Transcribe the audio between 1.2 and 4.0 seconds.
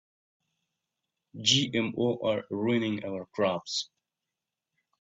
GMO are ruining our crops.